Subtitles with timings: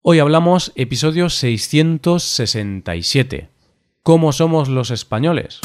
[0.00, 3.48] Hoy hablamos episodio 667.
[4.04, 5.60] ¿Cómo somos los españoles?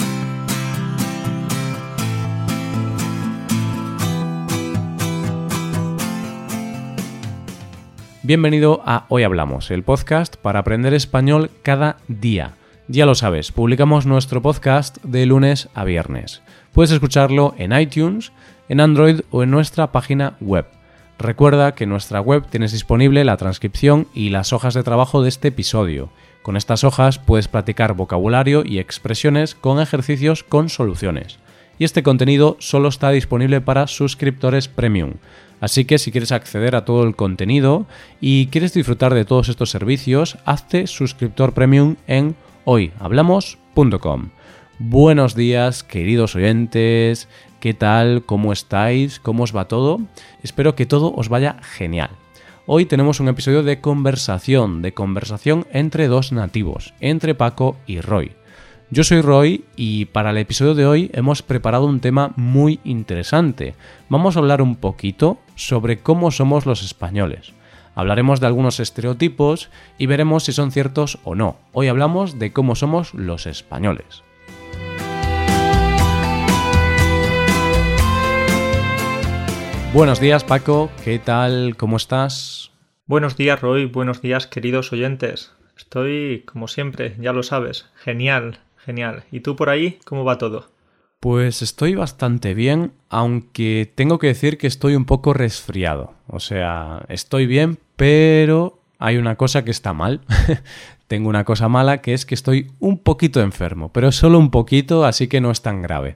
[8.23, 12.55] Bienvenido a Hoy Hablamos, el podcast para aprender español cada día.
[12.87, 16.41] Ya lo sabes, publicamos nuestro podcast de lunes a viernes.
[16.71, 18.31] Puedes escucharlo en iTunes,
[18.67, 20.65] en Android o en nuestra página web.
[21.19, 25.29] Recuerda que en nuestra web tienes disponible la transcripción y las hojas de trabajo de
[25.29, 26.09] este episodio.
[26.41, 31.39] Con estas hojas puedes practicar vocabulario y expresiones con ejercicios con soluciones.
[31.79, 35.13] Y este contenido solo está disponible para suscriptores premium.
[35.61, 37.85] Así que si quieres acceder a todo el contenido
[38.19, 44.29] y quieres disfrutar de todos estos servicios, hazte suscriptor premium en hoyhablamos.com.
[44.79, 47.29] Buenos días, queridos oyentes.
[47.63, 48.23] ¿Qué tal?
[48.25, 49.21] ¿Cómo estáis?
[49.21, 50.01] ¿Cómo os va todo?
[50.43, 52.09] Espero que todo os vaya genial.
[52.65, 58.33] Hoy tenemos un episodio de conversación, de conversación entre dos nativos, entre Paco y Roy.
[58.89, 63.75] Yo soy Roy y para el episodio de hoy hemos preparado un tema muy interesante.
[64.09, 67.53] Vamos a hablar un poquito sobre cómo somos los españoles.
[67.95, 71.55] Hablaremos de algunos estereotipos y veremos si son ciertos o no.
[71.71, 74.21] Hoy hablamos de cómo somos los españoles.
[79.93, 81.77] Buenos días Paco, ¿qué tal?
[81.77, 82.71] ¿Cómo estás?
[83.05, 85.51] Buenos días Roy, buenos días queridos oyentes.
[85.77, 89.23] Estoy, como siempre, ya lo sabes, genial, genial.
[89.31, 90.71] ¿Y tú por ahí, cómo va todo?
[91.19, 96.15] Pues estoy bastante bien, aunque tengo que decir que estoy un poco resfriado.
[96.25, 100.21] O sea, estoy bien, pero hay una cosa que está mal.
[101.07, 105.05] tengo una cosa mala que es que estoy un poquito enfermo, pero solo un poquito,
[105.05, 106.15] así que no es tan grave.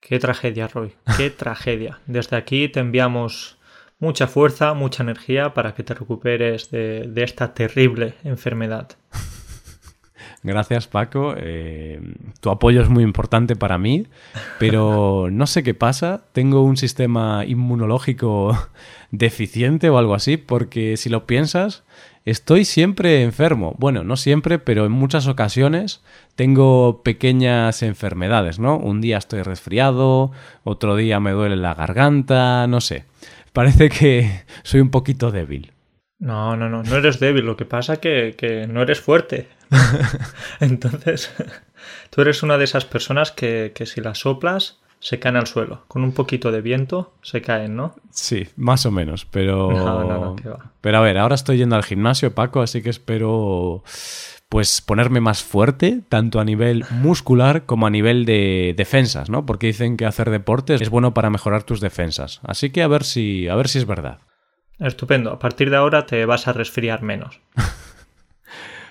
[0.00, 2.00] Qué tragedia, Roy, qué tragedia.
[2.06, 3.58] Desde aquí te enviamos
[3.98, 8.90] mucha fuerza, mucha energía para que te recuperes de, esta terrible enfermedad.
[10.44, 11.34] Gracias, Paco.
[11.36, 12.00] Eh,
[12.40, 14.06] tu apoyo es muy importante para mí,
[14.60, 16.22] pero no sé qué pasa.
[16.32, 18.56] Tengo un sistema inmunológico
[19.10, 21.82] deficiente o algo así, porque si lo piensas,
[22.28, 23.74] Estoy siempre enfermo.
[23.78, 26.02] Bueno, no siempre, pero en muchas ocasiones
[26.34, 28.76] tengo pequeñas enfermedades, ¿no?
[28.76, 30.30] Un día estoy resfriado,
[30.62, 33.06] otro día me duele la garganta, no sé.
[33.54, 35.72] Parece que soy un poquito débil.
[36.18, 37.46] No, no, no, no eres débil.
[37.46, 39.48] Lo que pasa es que, no eres fuerte.
[40.60, 41.34] Entonces,
[42.10, 45.84] tú eres una de esas personas que si las soplas se caen al suelo.
[45.88, 47.94] Con un poquito de viento se caen, ¿no?
[48.10, 50.36] Sí, más o menos, pero...
[50.80, 53.82] Pero a ver, ahora estoy yendo al gimnasio, Paco, así que espero
[54.48, 59.44] pues ponerme más fuerte, tanto a nivel muscular como a nivel de defensas, ¿no?
[59.44, 62.40] Porque dicen que hacer deportes es bueno para mejorar tus defensas.
[62.44, 64.20] Así que a ver si, a ver si es verdad.
[64.78, 65.32] Estupendo.
[65.32, 67.40] A partir de ahora te vas a resfriar menos.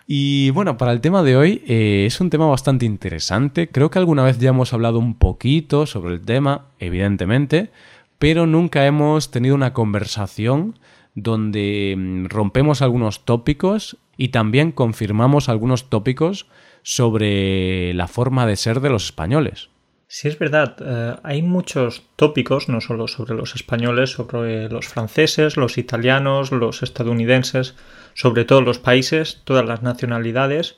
[0.10, 3.68] Y bueno, para el tema de hoy eh, es un tema bastante interesante.
[3.68, 7.72] Creo que alguna vez ya hemos hablado un poquito sobre el tema, evidentemente,
[8.18, 10.80] pero nunca hemos tenido una conversación
[11.14, 16.48] donde mm, rompemos algunos tópicos y también confirmamos algunos tópicos
[16.84, 19.70] sobre la forma de ser de los españoles.
[20.10, 20.78] Sí, es verdad.
[20.80, 26.82] Eh, hay muchos tópicos, no solo sobre los españoles, sobre los franceses, los italianos, los
[26.82, 27.76] estadounidenses,
[28.14, 30.78] sobre todos los países, todas las nacionalidades.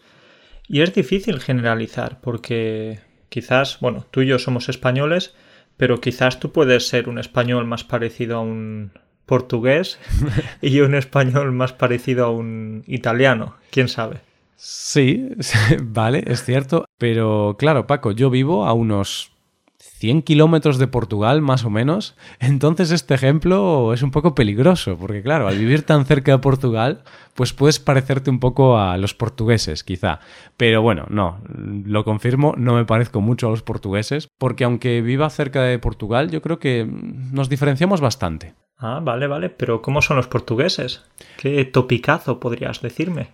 [0.67, 5.35] Y es difícil generalizar porque quizás, bueno, tú y yo somos españoles,
[5.77, 8.91] pero quizás tú puedes ser un español más parecido a un
[9.27, 9.99] portugués
[10.61, 14.21] y un español más parecido a un italiano, quién sabe.
[14.61, 15.29] Sí,
[15.81, 16.85] vale, es cierto.
[16.97, 19.31] Pero claro, Paco, yo vivo a unos
[19.77, 22.17] 100 kilómetros de Portugal, más o menos.
[22.39, 27.03] Entonces este ejemplo es un poco peligroso, porque claro, al vivir tan cerca de Portugal,
[27.35, 30.19] pues puedes parecerte un poco a los portugueses, quizá.
[30.57, 35.29] Pero bueno, no, lo confirmo, no me parezco mucho a los portugueses, porque aunque viva
[35.29, 38.55] cerca de Portugal, yo creo que nos diferenciamos bastante.
[38.77, 41.05] Ah, vale, vale, pero ¿cómo son los portugueses?
[41.37, 43.29] ¿Qué topicazo podrías decirme?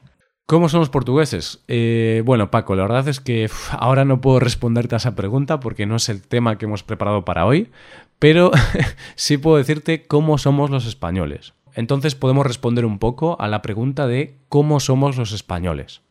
[0.47, 1.63] ¿Cómo son los portugueses?
[1.67, 5.87] Eh, bueno, Paco, la verdad es que ahora no puedo responderte a esa pregunta porque
[5.87, 7.71] no es el tema que hemos preparado para hoy,
[8.19, 8.51] pero
[9.15, 11.53] sí puedo decirte cómo somos los españoles.
[11.73, 16.01] Entonces podemos responder un poco a la pregunta de cómo somos los españoles.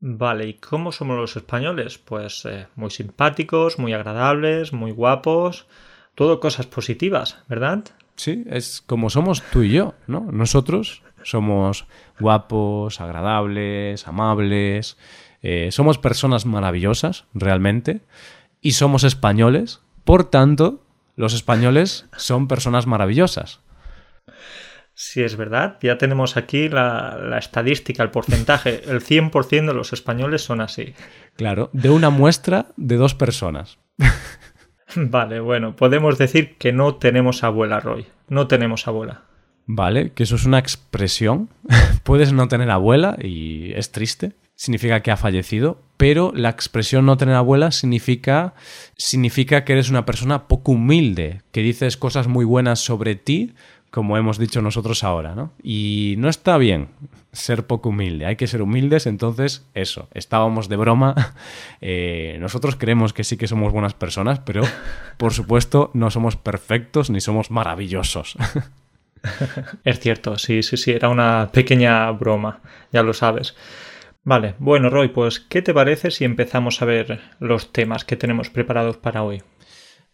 [0.00, 1.98] Vale, ¿y cómo somos los españoles?
[1.98, 5.66] Pues eh, muy simpáticos, muy agradables, muy guapos,
[6.14, 7.84] todo cosas positivas, ¿verdad?
[8.16, 10.26] Sí, es como somos tú y yo, ¿no?
[10.32, 11.86] Nosotros somos
[12.18, 14.96] guapos, agradables, amables,
[15.42, 18.00] eh, somos personas maravillosas, realmente,
[18.60, 20.84] y somos españoles, por tanto,
[21.16, 23.60] los españoles son personas maravillosas.
[24.94, 28.82] Si es verdad, ya tenemos aquí la, la estadística, el porcentaje.
[28.86, 30.94] El 100% de los españoles son así.
[31.36, 33.78] Claro, de una muestra de dos personas.
[34.94, 38.06] Vale, bueno, podemos decir que no tenemos abuela, Roy.
[38.28, 39.22] No tenemos abuela.
[39.66, 41.48] Vale, que eso es una expresión.
[42.04, 47.16] Puedes no tener abuela y es triste, significa que ha fallecido, pero la expresión no
[47.16, 48.54] tener abuela significa,
[48.96, 53.54] significa que eres una persona poco humilde, que dices cosas muy buenas sobre ti,
[53.90, 55.52] como hemos dicho nosotros ahora, ¿no?
[55.62, 56.88] Y no está bien
[57.32, 61.34] ser poco humilde, hay que ser humildes, entonces eso, estábamos de broma,
[61.80, 64.62] eh, nosotros creemos que sí que somos buenas personas, pero
[65.18, 68.36] por supuesto no somos perfectos ni somos maravillosos.
[69.84, 72.60] Es cierto, sí, sí, sí, era una pequeña broma,
[72.92, 73.54] ya lo sabes.
[74.24, 78.50] Vale, bueno Roy, pues ¿qué te parece si empezamos a ver los temas que tenemos
[78.50, 79.42] preparados para hoy?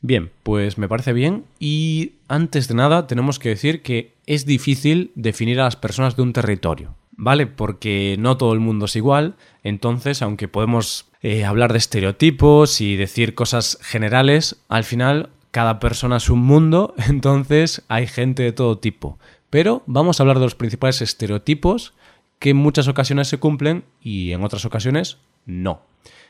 [0.00, 5.10] Bien, pues me parece bien y antes de nada tenemos que decir que es difícil
[5.14, 7.46] definir a las personas de un territorio, ¿vale?
[7.46, 12.96] Porque no todo el mundo es igual, entonces aunque podemos eh, hablar de estereotipos y
[12.96, 18.78] decir cosas generales, al final cada persona es un mundo, entonces hay gente de todo
[18.78, 19.18] tipo.
[19.50, 21.94] Pero vamos a hablar de los principales estereotipos
[22.38, 25.82] que en muchas ocasiones se cumplen y en otras ocasiones no.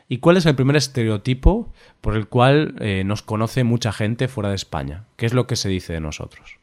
[0.09, 4.49] ¿Y cuál es el primer estereotipo por el cual eh, nos conoce mucha gente fuera
[4.49, 5.05] de España?
[5.17, 6.59] ¿Qué es lo que se dice de nosotros?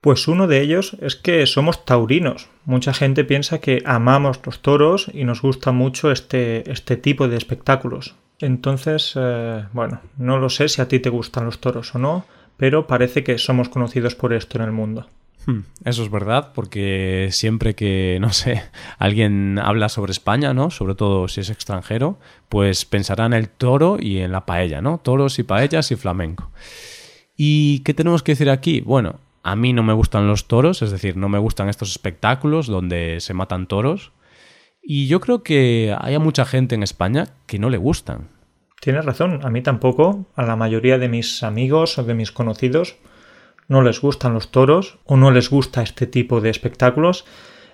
[0.00, 2.50] Pues uno de ellos es que somos taurinos.
[2.64, 7.36] Mucha gente piensa que amamos los toros y nos gusta mucho este, este tipo de
[7.36, 8.16] espectáculos.
[8.40, 12.24] Entonces, eh, bueno, no lo sé si a ti te gustan los toros o no,
[12.56, 15.08] pero parece que somos conocidos por esto en el mundo.
[15.46, 18.62] Hmm, eso es verdad, porque siempre que, no sé,
[18.98, 20.70] alguien habla sobre España, ¿no?
[20.70, 24.98] Sobre todo si es extranjero, pues pensará en el toro y en la paella, ¿no?
[24.98, 26.50] Toros y paellas y flamenco.
[27.36, 28.80] ¿Y qué tenemos que decir aquí?
[28.80, 32.66] Bueno, a mí no me gustan los toros, es decir, no me gustan estos espectáculos
[32.66, 34.12] donde se matan toros.
[34.84, 38.28] Y yo creo que hay mucha gente en España que no le gustan.
[38.80, 42.96] Tienes razón, a mí tampoco, a la mayoría de mis amigos o de mis conocidos
[43.68, 47.24] no les gustan los toros o no les gusta este tipo de espectáculos,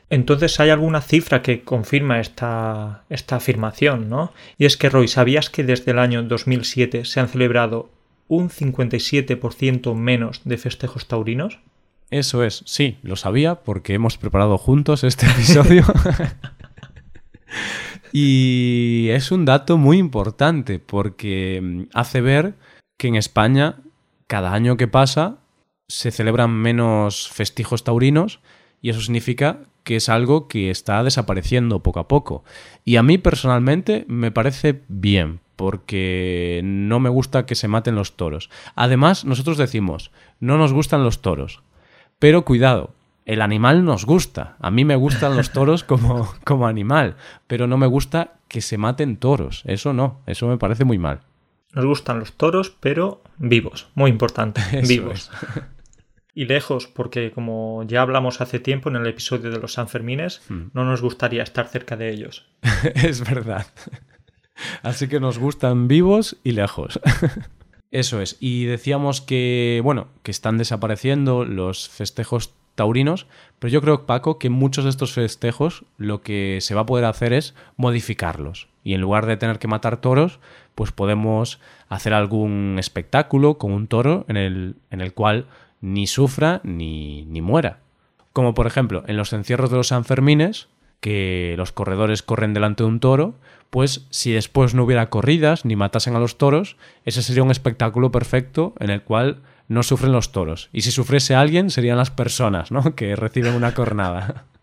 [0.09, 4.33] entonces hay alguna cifra que confirma esta, esta afirmación, ¿no?
[4.59, 7.91] Y es que, Roy, ¿sabías que desde el año 2007 se han celebrado
[8.27, 11.61] un 57% menos de festejos taurinos?
[12.11, 15.85] Eso es, sí, lo sabía porque hemos preparado juntos este episodio.
[18.13, 22.55] y es un dato muy importante porque mm, hace ver
[22.99, 23.77] que en España
[24.27, 25.39] cada año que pasa
[25.89, 28.41] se celebran menos festijos taurinos
[28.81, 32.45] y eso significa que es algo que está desapareciendo poco a poco.
[32.85, 38.17] Y a mí personalmente me parece bien, porque no me gusta que se maten los
[38.17, 38.51] toros.
[38.75, 41.63] Además, nosotros decimos, no nos gustan los toros.
[42.19, 42.95] Pero cuidado,
[43.31, 44.57] el animal nos gusta.
[44.59, 47.15] A mí me gustan los toros como, como animal,
[47.47, 49.63] pero no me gusta que se maten toros.
[49.67, 51.21] Eso no, eso me parece muy mal.
[51.73, 53.89] Nos gustan los toros, pero vivos.
[53.95, 55.31] Muy importante, vivos.
[56.35, 60.71] y lejos, porque como ya hablamos hace tiempo en el episodio de los Sanfermines, hmm.
[60.75, 62.51] no nos gustaría estar cerca de ellos.
[62.97, 63.65] es verdad.
[64.83, 66.99] Así que nos gustan vivos y lejos.
[67.93, 68.37] Eso es.
[68.41, 73.27] Y decíamos que, bueno, que están desapareciendo los festejos taurinos,
[73.59, 77.05] pero yo creo, Paco, que muchos de estos festejos lo que se va a poder
[77.05, 78.69] hacer es modificarlos.
[78.83, 80.41] Y en lugar de tener que matar toros,
[80.75, 85.47] pues podemos hacer algún espectáculo con un toro en el, en el cual
[85.81, 87.81] ni sufra ni, ni muera.
[88.33, 90.69] Como por ejemplo en los encierros de los Sanfermines,
[91.01, 93.35] que los corredores corren delante de un toro,
[93.71, 98.11] pues si después no hubiera corridas ni matasen a los toros, ese sería un espectáculo
[98.11, 100.69] perfecto en el cual no sufren los toros.
[100.73, 102.95] Y si sufriese alguien, serían las personas, ¿no?
[102.97, 104.45] Que reciben una cornada.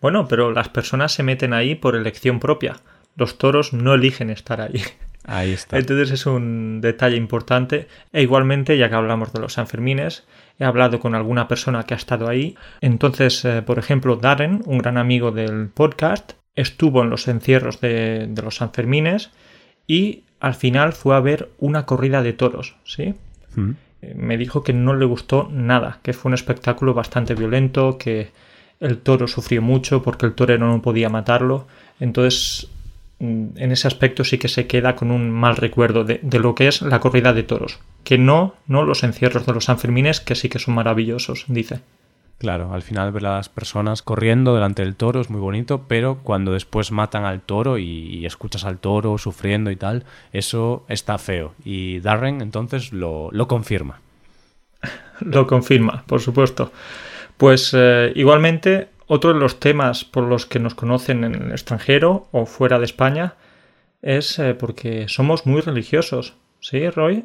[0.00, 2.76] Bueno, pero las personas se meten ahí por elección propia.
[3.16, 4.80] Los toros no eligen estar ahí.
[5.24, 5.76] Ahí está.
[5.76, 7.88] Entonces es un detalle importante.
[8.12, 10.24] E igualmente, ya que hablamos de los Sanfermines,
[10.60, 12.54] he hablado con alguna persona que ha estado ahí.
[12.80, 18.32] Entonces, eh, por ejemplo, Darren, un gran amigo del podcast, estuvo en los encierros de,
[18.40, 19.32] los Sanfermines
[19.88, 23.16] y al final fue a ver una corrida de toros, ¿sí?
[23.56, 23.72] Mm.
[24.02, 28.30] Eh, me dijo que no le gustó nada, que fue un espectáculo bastante violento, que
[28.80, 31.66] el toro sufrió mucho porque el torero no podía matarlo.
[32.00, 32.68] Entonces
[33.20, 36.68] Mm, en ese aspecto sí que se queda con un mal recuerdo de, lo que
[36.68, 37.78] es la corrida de toros.
[38.04, 41.80] Que no, no los encierros de los Sanfermines, que sí que son maravillosos, dice.
[42.38, 46.20] Claro, al final ver a las personas corriendo delante del toro es muy bonito, pero
[46.22, 51.54] cuando después matan al toro y, escuchas al toro sufriendo y tal, eso está feo.
[51.64, 54.00] Y Darren entonces lo, lo confirma.
[55.20, 56.70] lo confirma, por supuesto.
[57.36, 62.28] Pues eh, igualmente, otro de los temas por los que nos conocen en el extranjero
[62.30, 63.34] o fuera de España
[64.00, 66.34] es eh, porque somos muy religiosos.
[66.60, 67.24] ¿Sí, Roy?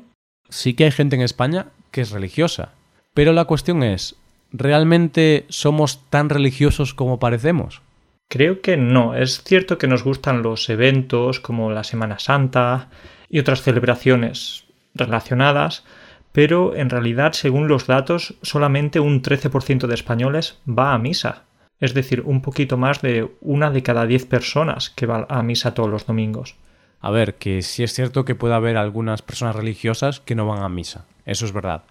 [0.50, 2.74] Sí que hay gente en España que es religiosa.
[3.14, 4.16] Pero la cuestión es,
[4.54, 7.82] ¿realmente somos tan religiosos como parecemos?
[8.30, 9.16] Creo que no.
[9.16, 12.90] Es cierto que nos gustan los eventos como la Semana Santa
[13.30, 15.84] y otras celebraciones relacionadas,
[16.32, 21.44] pero en realidad, según los datos, solamente un 13% de españoles va a misa.
[21.80, 25.74] Es decir, un poquito más de una de cada diez personas que va a misa
[25.74, 26.56] todos los domingos.
[27.02, 30.64] A ver, que sí es cierto que puede haber algunas personas religiosas que no van
[30.64, 31.06] a misa.
[31.26, 31.84] Eso es verdad.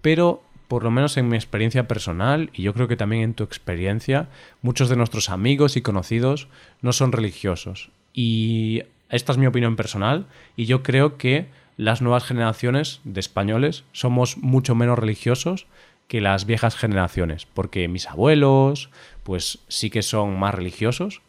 [0.00, 3.44] Pero por lo menos en mi experiencia personal, y yo creo que también en tu
[3.44, 4.28] experiencia,
[4.62, 6.48] muchos de nuestros amigos y conocidos
[6.82, 7.90] no son religiosos.
[8.12, 13.84] Y esta es mi opinión personal, y yo creo que las nuevas generaciones de españoles
[13.92, 15.66] somos mucho menos religiosos
[16.08, 18.90] que las viejas generaciones, porque mis abuelos,
[19.22, 21.22] pues sí que son más religiosos,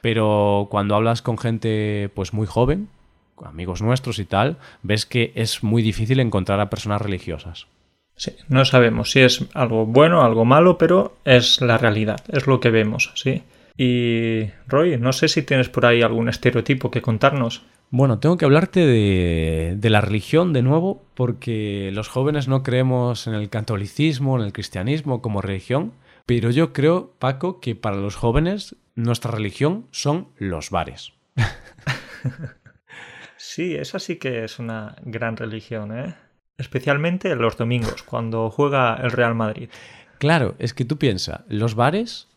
[0.00, 2.88] pero cuando hablas con gente pues muy joven,
[3.44, 7.66] amigos nuestros y tal, ves que es muy difícil encontrar a personas religiosas.
[8.22, 12.46] Sí, no sabemos si es algo bueno o algo malo, pero es la realidad, es
[12.46, 13.42] lo que vemos, sí.
[13.76, 17.64] Y Roy, no sé si tienes por ahí algún estereotipo que contarnos.
[17.90, 23.26] Bueno, tengo que hablarte de, de, la religión de nuevo, porque los jóvenes no creemos
[23.26, 25.92] en el catolicismo, en el cristianismo como religión,
[26.24, 31.12] pero yo creo, Paco, que para los jóvenes nuestra religión son los bares.
[33.36, 36.14] sí, esa sí que es una gran religión, ¿eh?
[36.58, 39.68] Especialmente los domingos, cuando juega el Real Madrid.
[40.18, 42.28] Claro, es que tú piensas, los bares,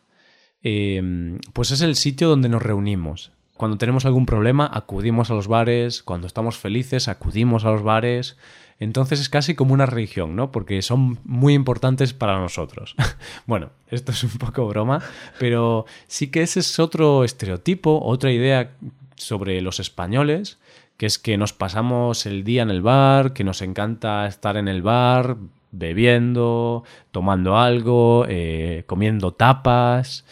[0.63, 3.31] eh, pues es el sitio donde nos reunimos.
[3.55, 8.36] Cuando tenemos algún problema, acudimos a los bares, cuando estamos felices, acudimos a los bares.
[8.79, 10.51] Entonces es casi como una religión, ¿no?
[10.51, 12.95] Porque son muy importantes para nosotros.
[13.45, 15.01] bueno, esto es un poco broma,
[15.39, 18.72] pero sí que ese es otro estereotipo, otra idea
[19.15, 20.60] sobre los españoles,
[20.97, 24.67] que es que nos pasamos el día en el bar, que nos encanta estar en
[24.67, 25.37] el bar,
[25.71, 30.25] bebiendo, tomando algo, eh, comiendo tapas.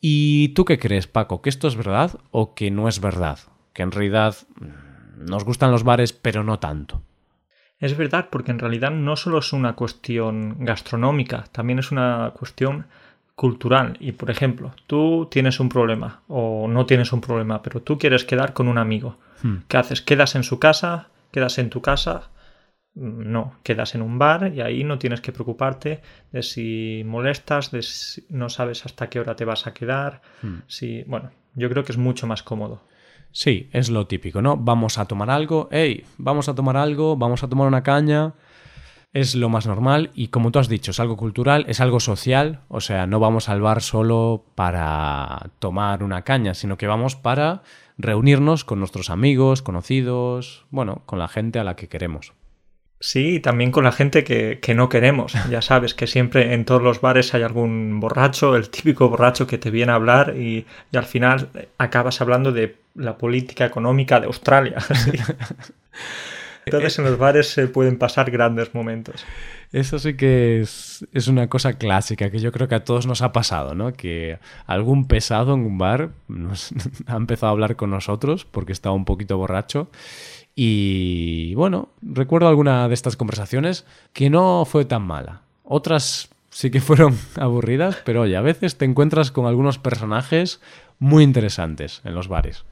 [0.00, 1.42] ¿Y tú qué crees, Paco?
[1.42, 3.38] ¿Que esto es verdad o que no es verdad?
[3.72, 7.02] Que en realidad mm, nos gustan los bares, pero no tanto.
[7.78, 12.86] Es verdad, porque en realidad no solo es una cuestión gastronómica, también es una cuestión
[13.36, 13.96] cultural.
[14.00, 18.24] Y por ejemplo, tú tienes un problema o no tienes un problema, pero tú quieres
[18.24, 19.18] quedar con un amigo.
[19.42, 19.58] Hmm.
[19.68, 20.02] ¿Qué haces?
[20.02, 21.10] ¿Quedas en su casa?
[21.30, 22.30] ¿Quedas en tu casa?
[22.94, 26.00] Mm, no, quedas en un bar y ahí no tienes que preocuparte
[26.32, 30.22] de si molestas, de si no sabes hasta qué hora te vas a quedar.
[30.42, 30.60] Hmm.
[30.66, 32.82] Si, bueno, yo creo que es mucho más cómodo.
[33.32, 34.56] Sí, es lo típico, ¿no?
[34.56, 38.32] Vamos a tomar algo, hey, vamos a tomar algo, vamos a tomar una caña.
[39.12, 42.60] Es lo más normal y como tú has dicho, es algo cultural, es algo social,
[42.68, 47.62] o sea, no vamos al bar solo para tomar una caña, sino que vamos para
[47.96, 52.34] reunirnos con nuestros amigos, conocidos, bueno, con la gente a la que queremos.
[52.98, 55.34] Sí, también con la gente que, que, no queremos.
[55.50, 59.58] Ya sabes que siempre en todos los bares hay algún borracho, el típico borracho que
[59.58, 64.26] te viene a hablar y, y al final acabas hablando de la política económica de
[64.26, 64.78] Australia.
[66.66, 69.24] Entonces en los bares se pueden pasar grandes momentos.
[69.70, 73.30] Eso sí que es, una cosa clásica que yo creo que a todos nos ha
[73.30, 73.92] pasado, ¿no?
[73.92, 76.10] Que algún pesado en un bar
[77.06, 79.88] ha empezado a hablar con nosotros porque estaba un poquito borracho
[80.56, 85.42] y bueno, recuerdo alguna de estas conversaciones que no fue tan mala.
[85.62, 90.60] Otras sí que fueron aburridas, pero oye, a veces te encuentras con algunos personajes
[90.98, 92.64] muy interesantes en los bares.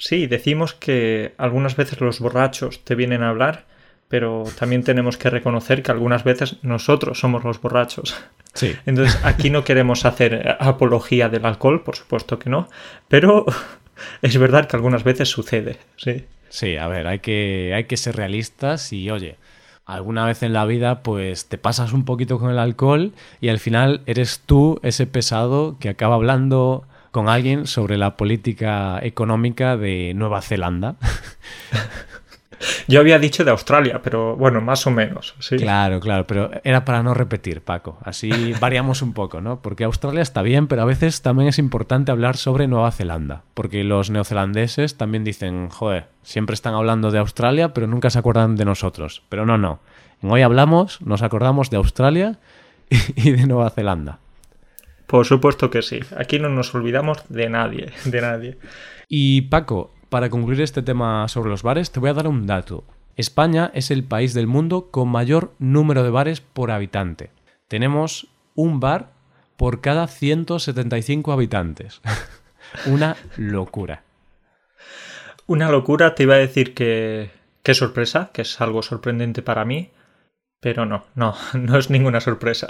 [0.00, 3.66] Sí, decimos que algunas veces los borrachos te vienen a hablar,
[4.08, 8.16] pero también tenemos que reconocer que algunas veces nosotros somos los borrachos.
[8.54, 8.74] Sí.
[8.86, 12.66] Entonces aquí no queremos hacer apología del alcohol, por supuesto que no,
[13.08, 13.44] pero
[14.22, 16.24] es verdad que algunas veces sucede, sí.
[16.48, 19.36] Sí, a ver, hay que, hay que ser realistas y oye,
[19.84, 23.58] alguna vez en la vida pues te pasas un poquito con el alcohol y al
[23.58, 30.12] final eres tú ese pesado que acaba hablando con alguien sobre la política económica de
[30.14, 30.96] Nueva Zelanda.
[32.86, 35.34] Yo había dicho de Australia, pero bueno, más o menos.
[35.38, 35.56] Sí.
[35.56, 37.98] Claro, claro, pero era para no repetir, Paco.
[38.04, 39.62] Así variamos un poco, ¿no?
[39.62, 43.42] Porque Australia está bien, pero a veces también es importante hablar sobre Nueva Zelanda.
[43.54, 48.56] Porque los neozelandeses también dicen, joder, siempre están hablando de Australia, pero nunca se acuerdan
[48.56, 49.22] de nosotros.
[49.30, 49.80] Pero no, no.
[50.22, 52.38] Hoy hablamos, nos acordamos de Australia
[53.16, 54.18] y de Nueva Zelanda.
[55.10, 55.98] Por supuesto que sí.
[56.16, 58.58] Aquí no nos olvidamos de nadie, de nadie.
[59.08, 62.84] Y Paco, para concluir este tema sobre los bares, te voy a dar un dato.
[63.16, 67.32] España es el país del mundo con mayor número de bares por habitante.
[67.66, 69.10] Tenemos un bar
[69.56, 72.00] por cada 175 habitantes.
[72.86, 74.04] Una locura.
[75.48, 77.30] Una locura, te iba a decir que
[77.64, 79.90] qué sorpresa, que es algo sorprendente para mí,
[80.60, 82.68] pero no, no, no es ninguna sorpresa.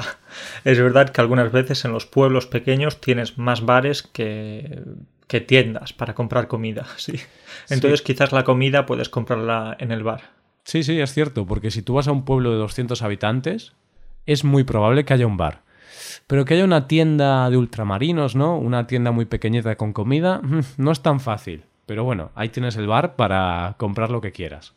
[0.64, 4.82] Es verdad que algunas veces en los pueblos pequeños tienes más bares que,
[5.26, 7.20] que tiendas para comprar comida, sí.
[7.68, 10.22] Entonces quizás la comida puedes comprarla en el bar.
[10.64, 13.72] Sí, sí, es cierto, porque si tú vas a un pueblo de 200 habitantes,
[14.26, 15.62] es muy probable que haya un bar.
[16.26, 18.56] Pero que haya una tienda de ultramarinos, ¿no?
[18.56, 20.40] Una tienda muy pequeñita con comida,
[20.76, 21.64] no es tan fácil.
[21.86, 24.74] Pero bueno, ahí tienes el bar para comprar lo que quieras.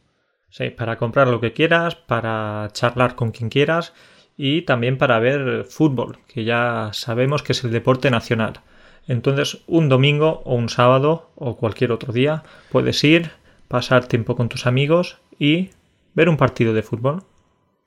[0.53, 3.91] Sí, para comprar lo que quieras, para charlar con quien quieras
[4.37, 8.59] y también para ver fútbol, que ya sabemos que es el deporte nacional.
[9.07, 13.31] Entonces, un domingo o un sábado o cualquier otro día puedes ir,
[13.67, 15.71] pasar tiempo con tus amigos y
[16.13, 17.23] ver un partido de fútbol.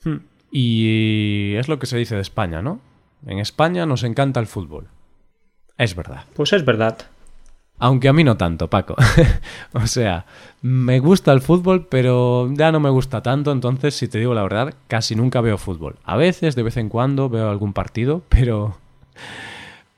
[0.02, 0.16] Hmm.
[0.50, 2.80] Y es lo que se dice de España, ¿no?
[3.26, 4.88] En España nos encanta el fútbol.
[5.78, 6.24] Es verdad.
[6.34, 6.98] Pues es verdad.
[7.78, 8.96] Aunque a mí no tanto, Paco.
[9.72, 10.24] o sea,
[10.62, 14.42] me gusta el fútbol, pero ya no me gusta tanto, entonces, si te digo la
[14.42, 15.96] verdad, casi nunca veo fútbol.
[16.04, 18.76] A veces, de vez en cuando, veo algún partido, pero...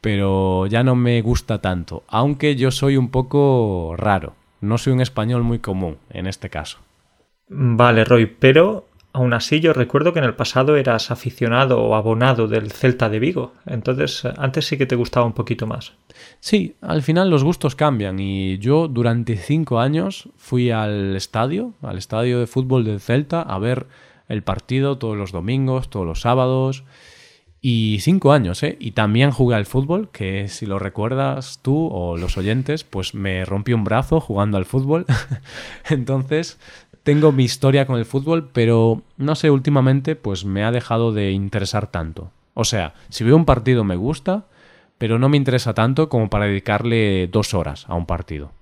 [0.01, 4.35] Pero ya no me gusta tanto, aunque yo soy un poco raro.
[4.61, 6.79] No soy un español muy común en este caso.
[7.49, 12.47] Vale, Roy, pero Aún así, yo recuerdo que en el pasado eras aficionado o abonado
[12.47, 15.95] del Celta de Vigo, entonces antes sí que te gustaba un poquito más.
[16.41, 21.99] Sí, al final los gustos cambian y yo durante cinco años fui al estadio, al
[21.99, 23.87] estadio de fútbol del Celta, a ver
[24.29, 26.85] el partido todos los domingos, todos los sábados.
[27.61, 28.77] Y cinco años, ¿eh?
[28.79, 33.45] Y también jugué al fútbol, que si lo recuerdas tú o los oyentes, pues me
[33.45, 35.07] rompí un brazo jugando al fútbol.
[35.91, 36.61] Entonces,
[37.03, 41.33] tengo mi historia con el fútbol, pero no sé, últimamente pues me ha dejado de
[41.33, 42.31] interesar tanto.
[42.55, 44.47] O sea, si veo un partido me gusta,
[44.99, 48.53] pero no me interesa tanto como para dedicarle dos horas a un partido.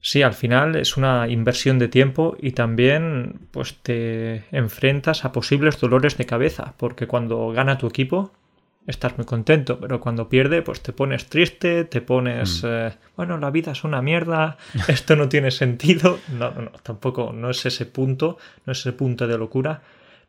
[0.00, 5.80] Sí, al final es una inversión de tiempo y también pues te enfrentas a posibles
[5.80, 8.32] dolores de cabeza, porque cuando gana tu equipo
[8.86, 12.66] estás muy contento, pero cuando pierde, pues te pones triste, te pones, mm.
[12.68, 16.18] eh, bueno, la vida es una mierda, esto no tiene sentido.
[16.32, 19.82] No, no, tampoco, no es ese punto, no es ese punto de locura,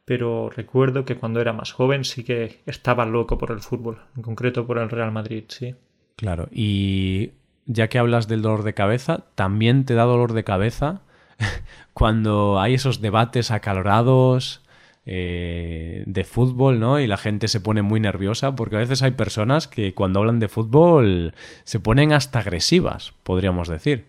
[0.06, 4.22] pero recuerdo que cuando era más joven sí que estaba loco por el fútbol, en
[4.22, 5.76] concreto por el Real Madrid, sí.
[6.16, 7.32] Claro, y
[7.66, 11.02] ya que hablas del dolor de cabeza, también te da dolor de cabeza
[11.94, 14.62] cuando hay esos debates acalorados
[15.06, 17.00] eh, de fútbol, ¿no?
[17.00, 20.40] Y la gente se pone muy nerviosa porque a veces hay personas que cuando hablan
[20.40, 24.06] de fútbol se ponen hasta agresivas, podríamos decir.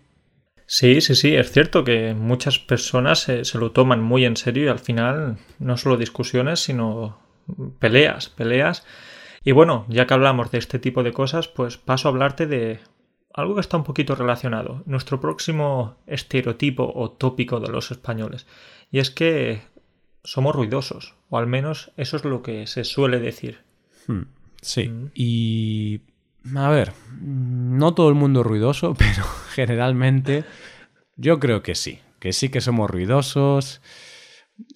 [0.65, 4.65] Sí, sí, sí, es cierto que muchas personas se, se lo toman muy en serio
[4.65, 7.19] y al final no solo discusiones, sino
[7.79, 8.85] peleas, peleas.
[9.43, 12.79] Y bueno, ya que hablamos de este tipo de cosas, pues paso a hablarte de
[13.33, 18.47] algo que está un poquito relacionado, nuestro próximo estereotipo o tópico de los españoles.
[18.91, 19.61] Y es que
[20.27, 23.59] somos ruidosos, o al menos eso es lo que se suele decir.
[24.07, 24.23] Hmm,
[24.61, 25.11] sí, mm.
[25.15, 26.01] y
[26.53, 30.43] a ver, no todo el mundo es ruidoso, pero generalmente
[31.15, 33.81] yo creo que sí, que sí que somos ruidosos,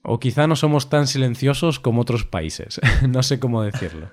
[0.03, 4.09] o quizá no somos tan silenciosos como otros países, no sé cómo decirlo.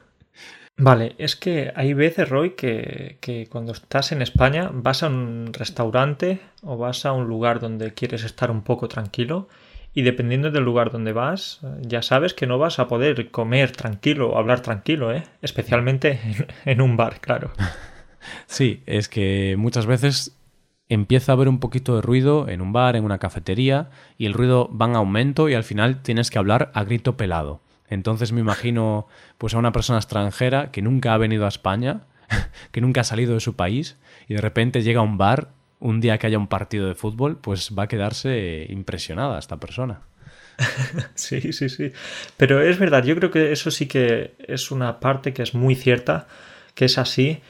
[0.77, 5.53] Vale, es que hay veces, Roy, que, que, cuando estás en España vas a un
[5.53, 9.49] restaurante o vas a un lugar donde quieres estar un poco tranquilo
[9.99, 14.31] y dependiendo del lugar donde vas, ya sabes que no vas a poder comer tranquilo
[14.31, 15.25] o hablar tranquilo, ¿eh?
[15.43, 16.21] especialmente
[16.65, 17.51] en un bar, claro.
[18.47, 20.39] Sí, es que muchas veces
[20.89, 24.35] empieza a haber un poquito de ruido en un bar, en una cafetería, y el
[24.35, 27.61] ruido va en aumento y al final tienes que hablar a grito pelado.
[27.89, 32.03] Entonces me imagino pues a una persona extranjera que nunca ha venido a España,
[32.71, 35.51] que nunca ha salido de su país, y de repente llega a un bar
[35.81, 40.01] un día que haya un partido de fútbol, pues va a quedarse impresionada esta persona.
[41.15, 41.93] sí, sí, sí.
[42.37, 45.75] Pero es verdad, yo creo que eso sí que es una parte que es muy
[45.75, 46.27] cierta,
[46.75, 47.41] que es así,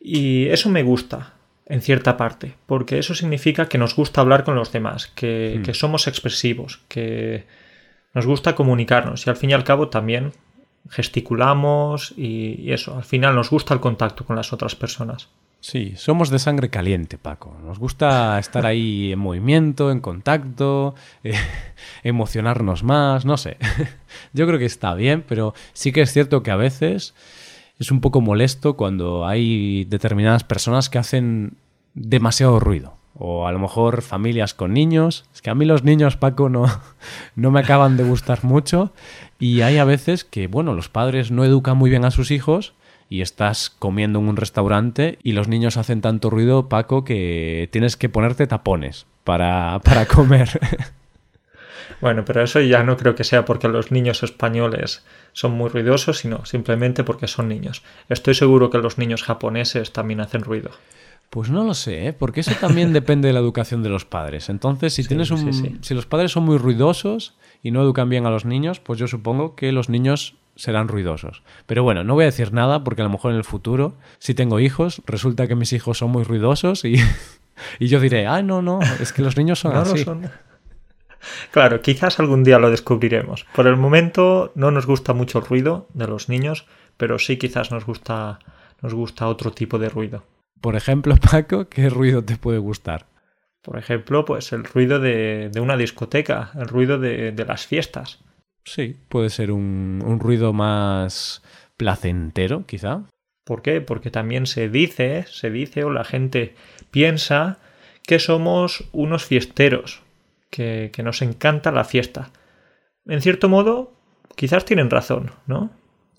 [0.00, 1.34] y eso me gusta
[1.66, 5.74] en cierta parte, porque eso significa que nos gusta hablar con los demás, que, hmm.
[5.74, 7.46] somos expresivos, que
[8.14, 10.32] nos gusta comunicarnos y al fin y al cabo también
[10.90, 15.28] gesticulamos y eso, al final nos gusta el contacto con las otras personas.
[15.62, 17.56] Sí, somos de sangre caliente, Paco.
[17.64, 21.34] Nos gusta estar ahí en movimiento, en contacto, eh,
[22.02, 23.58] emocionarnos más, no sé.
[24.32, 27.14] Yo creo que está bien, pero sí que es cierto que a veces
[27.78, 31.52] es un poco molesto cuando hay determinadas personas que hacen
[31.94, 32.96] demasiado ruido.
[33.14, 35.26] O a lo mejor familias con niños.
[35.32, 36.64] Es que a mí los niños, Paco, no,
[37.36, 38.92] no me acaban de gustar mucho.
[39.38, 42.74] Y hay a veces que, bueno, los padres no educan muy bien a sus hijos
[43.12, 47.98] y estás comiendo en un restaurante y los niños hacen tanto ruido, Paco, que tienes
[47.98, 50.48] que ponerte tapones para, para comer.
[52.00, 56.20] Bueno, pero eso ya no creo que sea porque los niños españoles son muy ruidosos,
[56.20, 57.82] sino simplemente porque son niños.
[58.08, 60.70] Estoy seguro que los niños japoneses también hacen ruido.
[61.28, 62.12] Pues no lo sé, ¿eh?
[62.14, 64.48] porque eso también depende de la educación de los padres.
[64.48, 68.30] Entonces, si tienes un, si los padres son muy ruidosos y no educan bien a
[68.30, 71.42] los niños, pues yo supongo que los niños serán ruidosos.
[71.66, 74.34] Pero bueno, no voy a decir nada porque a lo mejor en el futuro, si
[74.34, 76.96] tengo hijos, resulta que mis hijos son muy ruidosos y,
[77.78, 80.04] y yo diré, ah, no, no, es que los niños son así.
[81.52, 83.46] Claro, quizás algún día lo descubriremos.
[83.54, 87.70] Por el momento no nos gusta mucho el ruido de los niños, pero sí quizás
[87.70, 88.38] nos gusta,
[88.80, 90.24] nos gusta otro tipo de ruido.
[90.60, 93.06] Por ejemplo, Paco, ¿qué ruido te puede gustar?
[93.62, 98.18] Por ejemplo, pues el ruido de, una discoteca, el ruido de, las fiestas.
[98.64, 101.42] Sí, puede ser un, un, ruido más
[101.76, 103.02] placentero, quizá.
[103.44, 103.80] ¿Por qué?
[103.80, 106.54] Porque también se dice, se dice o la gente
[106.90, 107.58] piensa
[108.06, 110.02] que somos unos fiesteros,
[110.50, 112.30] que, que nos encanta la fiesta.
[113.06, 113.92] En cierto modo,
[114.36, 115.70] quizás tienen razón, ¿no?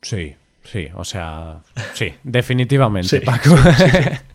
[0.02, 1.62] Sí, sí, o sea,
[1.94, 3.56] sí, definitivamente, Paco.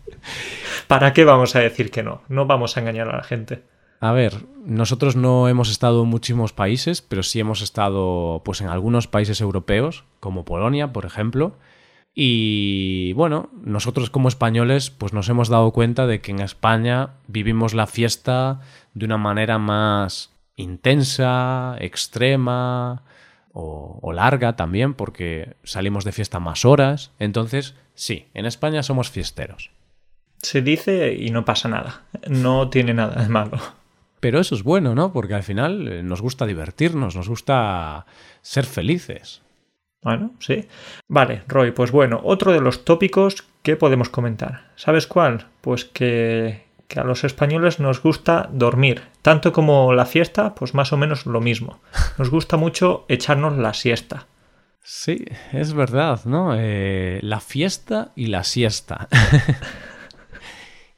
[0.87, 2.23] ¿Para qué vamos a decir que no?
[2.27, 3.61] No vamos a engañar a la gente.
[3.99, 8.67] A ver, nosotros no hemos estado en muchísimos países, pero sí hemos estado pues en
[8.67, 11.53] algunos países europeos, como Polonia, por ejemplo.
[12.15, 17.73] Y bueno, nosotros como españoles pues nos hemos dado cuenta de que en España vivimos
[17.73, 18.61] la fiesta
[18.93, 23.03] de una manera más intensa, extrema
[23.51, 27.11] o, o larga también, porque salimos de fiesta más horas.
[27.19, 29.71] Entonces, sí, en España somos fiesteros.
[30.41, 32.03] Se dice y no pasa nada.
[32.27, 33.59] No tiene nada de malo.
[34.19, 35.13] Pero eso es bueno, ¿no?
[35.13, 38.05] Porque al final eh, nos gusta divertirnos, nos gusta
[38.41, 39.41] ser felices.
[40.01, 40.67] Bueno, sí.
[41.07, 44.71] Vale, Roy, pues bueno, otro de los tópicos que podemos comentar.
[44.75, 45.47] ¿Sabes cuál?
[45.61, 49.03] Pues que, que a los españoles nos gusta dormir.
[49.21, 51.81] Tanto como la fiesta, pues más o menos lo mismo.
[52.17, 54.27] Nos gusta mucho echarnos la siesta.
[54.81, 56.55] Sí, es verdad, ¿no?
[56.55, 59.07] Eh, la fiesta y la siesta.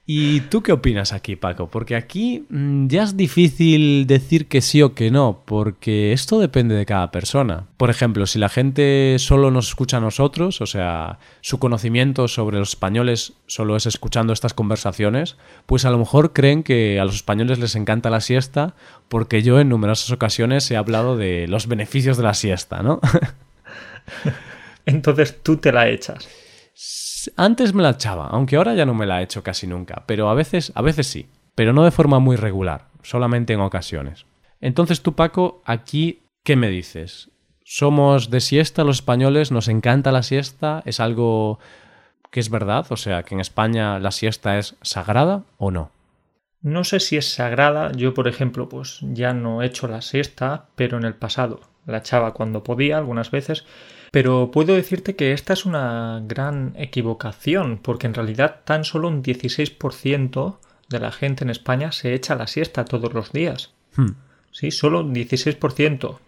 [0.04, 1.70] ¿Y tú qué opinas aquí, Paco?
[1.70, 6.74] Porque aquí mm, ya es difícil decir que sí o que no, porque esto depende
[6.74, 7.68] de cada persona.
[7.78, 12.58] Por ejemplo, si la gente solo nos escucha a nosotros, o sea, su conocimiento sobre
[12.58, 15.38] los españoles solo es escuchando estas conversaciones,
[15.68, 18.74] pues a lo mejor creen que a los españoles les encanta la siesta,
[19.08, 23.00] porque yo en numerosas ocasiones he hablado de los beneficios de la siesta, ¿no?
[24.88, 26.28] Entonces tú te la echas.
[27.36, 30.30] Antes me la echaba, aunque ahora ya no me la he hecho casi nunca, pero
[30.30, 34.26] a veces, a veces sí, pero no de forma muy regular, solamente en ocasiones.
[34.62, 37.30] Entonces tú, Paco, aquí, ¿qué me dices?
[37.64, 39.52] ¿Somos de siesta los españoles?
[39.52, 40.82] ¿Nos encanta la siesta?
[40.86, 41.60] ¿Es algo
[42.30, 42.86] que es verdad?
[42.90, 45.92] O sea, que en España la siesta es sagrada o no?
[46.62, 47.92] No sé si es sagrada.
[47.94, 52.00] Yo, por ejemplo, pues ya no he hecho la siesta, pero en el pasado la
[52.00, 53.66] echaba cuando podía, algunas veces.
[54.12, 59.24] Pero puedo decirte que esta es una gran equivocación, porque en realidad tan solo un
[59.24, 60.58] 16%
[60.90, 63.74] de la gente en España se echa la siesta todos los días.
[63.96, 64.12] Hmm.
[64.52, 66.20] Sí, solo un 16%.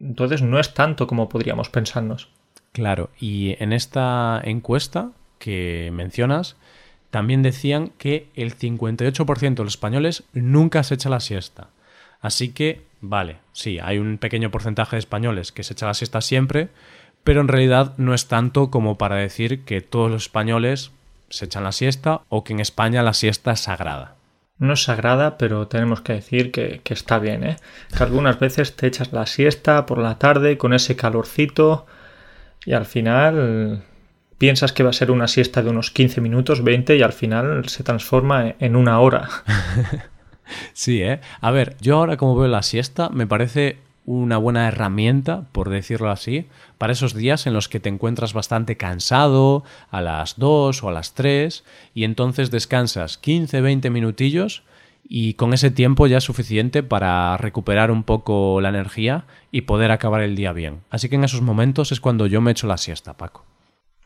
[0.00, 2.28] Entonces no es tanto como podríamos pensarnos.
[2.72, 6.56] Claro, y en esta encuesta que mencionas,
[7.10, 11.70] también decían que el 58% de los españoles nunca se echa la siesta.
[12.20, 16.20] Así que, vale, sí, hay un pequeño porcentaje de españoles que se echa la siesta
[16.20, 16.68] siempre,
[17.24, 20.90] pero en realidad no es tanto como para decir que todos los españoles
[21.28, 24.16] se echan la siesta o que en España la siesta es sagrada.
[24.58, 27.56] No es sagrada, pero tenemos que decir que, está bien, ¿eh?
[27.96, 31.86] Que algunas veces te echas la siesta por la tarde con ese calorcito
[32.66, 33.82] y al final
[34.36, 37.68] piensas que va a ser una siesta de unos 15 minutos, 20 y al final
[37.70, 39.28] se transforma en una hora.
[40.74, 41.20] sí, ¿eh?
[41.40, 43.78] A ver, yo ahora como veo la siesta me parece
[44.10, 48.76] una buena herramienta, por decirlo así, para esos días en los que te encuentras bastante
[48.76, 54.64] cansado, a las 2 o a las 3, y entonces descansas 15-20 minutillos
[55.08, 59.92] y con ese tiempo ya es suficiente para recuperar un poco la energía y poder
[59.92, 60.80] acabar el día bien.
[60.90, 63.44] Así que en esos momentos es cuando yo me echo la siesta, Paco.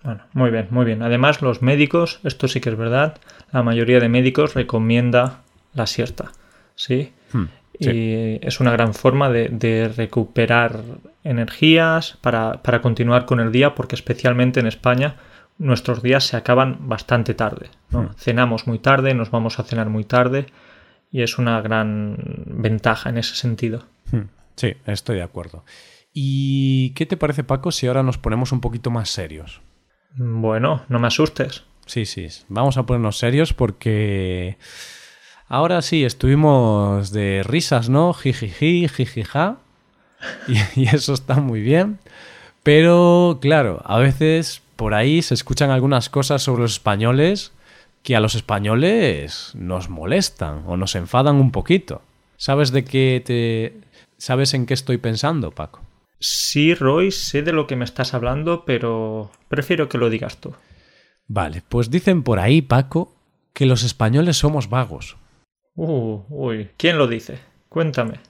[0.03, 1.03] Bueno, muy bien, muy bien.
[1.03, 3.19] Además, los médicos, esto sí que es verdad,
[3.53, 5.41] la mayoría de médicos recomienda
[5.73, 6.33] la siesta.
[6.75, 7.13] ¿sí?
[7.33, 7.47] Hmm.
[7.79, 10.81] Y es una gran forma de, recuperar
[11.25, 15.17] energías para, continuar con el día, porque especialmente en España
[15.59, 17.71] nuestros días se acaban bastante tarde.
[17.91, 18.07] Hmm.
[18.17, 20.47] Cenamos muy tarde, nos vamos a cenar muy tarde
[21.13, 23.85] y es una gran ventaja en ese sentido.
[24.11, 24.29] Hmm.
[24.57, 25.65] Sí, estoy de acuerdo.
[26.13, 29.61] ¿Y qué te parece, Paco, si ahora nos ponemos un poquito más serios?
[30.17, 31.65] Bueno, no me asustes.
[31.87, 32.29] Sí, sí.
[32.49, 34.57] Vamos a ponernos serios porque
[35.55, 38.13] ahora sí, estuvimos de risas, ¿no?
[38.13, 39.59] Jijiji, jijija.
[40.49, 41.99] Y, y eso está muy bien.
[42.63, 47.53] Pero, claro, a veces por ahí se escuchan algunas cosas sobre los españoles
[48.03, 52.03] que a los españoles nos molestan o nos enfadan un poquito.
[52.37, 53.81] ¿Sabes de qué te...
[54.17, 55.81] ¿Sabes en qué estoy pensando, Paco?
[56.21, 60.55] Sí, Roy, sé de lo que me estás hablando, pero prefiero que lo digas tú.
[61.27, 63.15] Vale, pues dicen por ahí, Paco,
[63.53, 65.17] que los españoles somos vagos.
[65.77, 67.39] Uh, uy, ¿quién lo dice?
[67.69, 68.21] Cuéntame.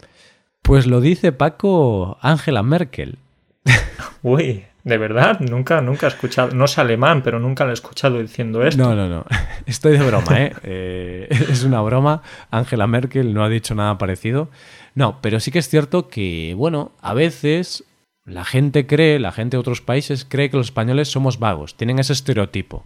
[0.63, 3.19] Pues lo dice Paco Angela Merkel.
[4.23, 8.21] Uy, de verdad, nunca, nunca he escuchado, no es alemán, pero nunca lo he escuchado
[8.21, 8.83] diciendo esto.
[8.83, 9.27] No, no, no.
[9.67, 10.53] Estoy de broma, ¿eh?
[10.63, 12.23] eh es una broma.
[12.51, 14.49] Angela Merkel no ha dicho nada parecido.
[14.95, 17.85] No, pero sí que es cierto que, bueno, a veces
[18.25, 21.99] la gente cree, la gente de otros países cree que los españoles somos vagos, tienen
[21.99, 22.85] ese estereotipo.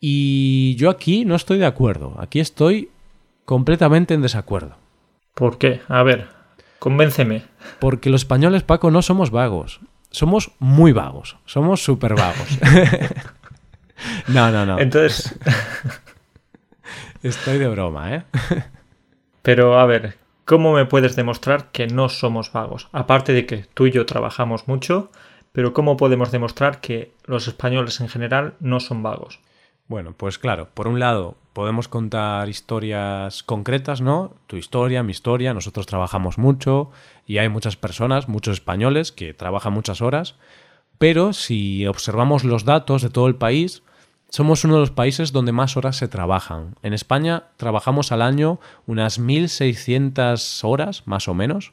[0.00, 2.90] Y yo aquí no estoy de acuerdo, aquí estoy
[3.48, 4.76] completamente en desacuerdo.
[5.32, 5.80] ¿Por qué?
[5.88, 6.28] A ver,
[6.78, 7.44] convénceme.
[7.80, 9.80] Porque los españoles, Paco, no somos vagos,
[10.10, 12.58] somos muy vagos, somos súper vagos.
[14.28, 14.78] no, no, no.
[14.78, 15.34] Entonces...
[17.22, 18.24] Estoy de broma, ¿eh?
[19.42, 22.88] Pero a ver, ¿Cómo me puedes demostrar que no somos vagos?
[22.92, 25.10] Aparte de que tú y yo trabajamos mucho,
[25.52, 29.40] pero ¿cómo podemos demostrar que los españoles en general no son vagos?
[29.88, 34.34] Bueno, pues claro, por un lado podemos contar historias concretas, ¿no?
[34.46, 36.90] Tu historia, mi historia, nosotros trabajamos mucho
[37.26, 40.34] y hay muchas personas, muchos españoles que trabajan muchas horas,
[40.98, 43.82] pero si observamos los datos de todo el país,
[44.28, 46.74] somos uno de los países donde más horas se trabajan.
[46.82, 51.72] En España trabajamos al año unas 1.600 horas, más o menos,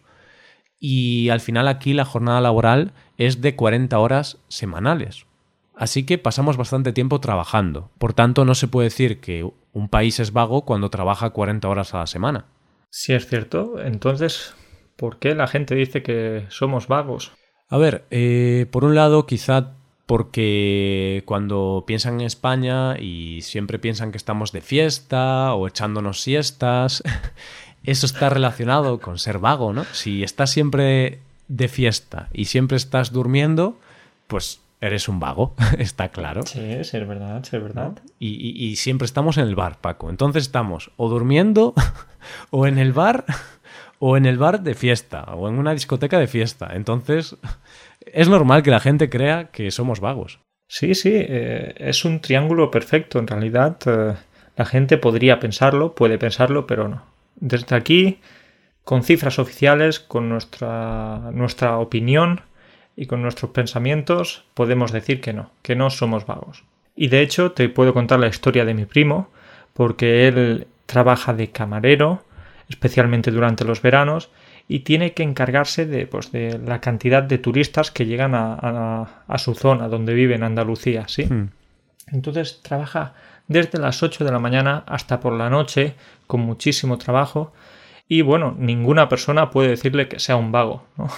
[0.80, 5.25] y al final aquí la jornada laboral es de 40 horas semanales.
[5.78, 7.92] Así que pasamos bastante tiempo trabajando.
[7.98, 11.94] Por tanto, no se puede decir que un país es vago cuando trabaja 40 horas
[11.94, 12.46] a la semana.
[12.90, 13.82] Sí, es cierto.
[13.82, 14.56] Entonces,
[14.96, 17.34] ¿por qué la gente dice que somos vagos?
[17.68, 19.74] A ver, eh, por un lado, quizá
[20.06, 27.04] porque cuando piensan en España y siempre piensan que estamos de fiesta o echándonos siestas,
[27.84, 29.84] eso está relacionado con ser vago, ¿no?
[29.92, 33.80] Si estás siempre de fiesta y siempre estás durmiendo,
[34.28, 36.43] pues eres un vago, está claro.
[36.45, 38.00] Sí, es verdad, es verdad.
[38.19, 40.10] Y, y, siempre estamos en el bar, Paco.
[40.10, 41.74] Entonces estamos o durmiendo
[42.50, 43.26] o en el bar
[44.00, 46.71] o en el bar de fiesta o en una discoteca de fiesta.
[46.74, 47.38] Entonces
[48.06, 50.39] es normal que la gente crea que somos vagos.
[50.67, 53.19] Sí, sí, eh, es un triángulo perfecto.
[53.19, 54.15] En realidad, eh,
[54.56, 57.04] la gente podría pensarlo, puede pensarlo, pero no.
[57.36, 58.19] Desde aquí,
[58.84, 62.41] con cifras oficiales, con nuestra, nuestra opinión
[62.96, 66.64] y con nuestros pensamientos, podemos decir que no, que no somos vagos.
[66.96, 69.30] Y de hecho, te puedo contar la historia de mi primo,
[69.74, 72.24] porque él trabaja de camarero,
[72.70, 74.30] especialmente durante los veranos,
[74.68, 79.38] y tiene que encargarse de, pues, de la cantidad de turistas que llegan a, a,
[79.38, 81.26] su zona donde vive en Andalucía, ¿sí?
[81.26, 81.50] Hmm.
[82.08, 83.14] Entonces trabaja
[83.48, 85.96] desde las 8 de la mañana hasta por la noche
[86.28, 87.54] con muchísimo trabajo
[88.08, 91.10] y bueno, ninguna persona puede decirle que sea un vago, ¿no?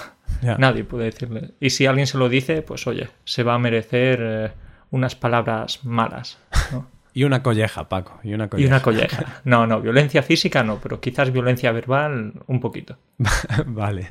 [0.58, 1.50] Nadie puede decirle.
[1.60, 4.52] Y si alguien se lo dice, pues oye, se va a merecer eh,
[4.90, 6.38] unas palabras malas,
[6.72, 6.86] ¿no?
[7.14, 8.20] Y una colleja, Paco.
[8.22, 8.64] Y una colleja.
[8.64, 9.40] Y una colleja.
[9.44, 12.96] No, no, violencia física no, pero quizás violencia verbal un poquito.
[13.66, 14.10] vale.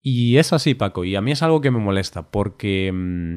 [0.00, 3.36] Y es así, Paco, y a mí es algo que me molesta, porque mm,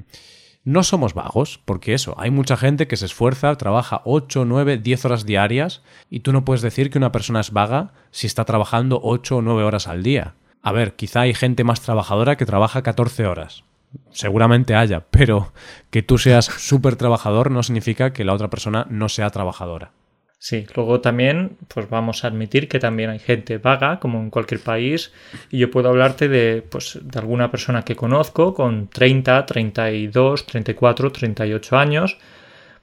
[0.66, 5.06] no somos vagos, porque eso, hay mucha gente que se esfuerza, trabaja 8, 9, 10
[5.06, 9.00] horas diarias, y tú no puedes decir que una persona es vaga si está trabajando
[9.04, 10.36] 8 o 9 horas al día.
[10.64, 13.64] A ver, quizá hay gente más trabajadora que trabaja 14 horas
[14.12, 15.54] seguramente haya, pero
[15.90, 19.92] que tú seas súper trabajador no significa que la otra persona no sea trabajadora.
[20.38, 24.60] Sí, luego también, pues vamos a admitir que también hay gente vaga, como en cualquier
[24.60, 25.14] país,
[25.50, 31.12] y yo puedo hablarte de, pues, de alguna persona que conozco con 30, 32, 34,
[31.14, 32.18] 38 años,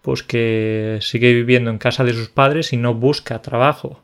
[0.00, 4.00] pues que sigue viviendo en casa de sus padres y no busca trabajo.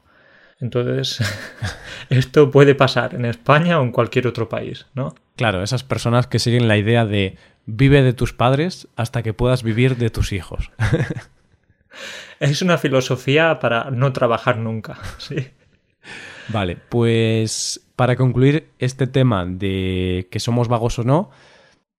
[0.60, 1.20] Entonces,
[2.10, 5.14] esto puede pasar en España o en cualquier otro país, ¿no?
[5.36, 9.62] Claro, esas personas que siguen la idea de vive de tus padres hasta que puedas
[9.62, 10.70] vivir de tus hijos.
[12.40, 15.48] es una filosofía para no trabajar nunca, sí.
[16.48, 21.30] Vale, pues para concluir este tema de que somos vagos o no,